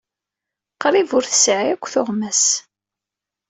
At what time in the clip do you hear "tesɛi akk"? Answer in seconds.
1.29-1.83